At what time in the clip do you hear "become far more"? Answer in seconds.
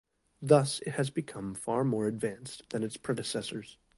1.11-2.07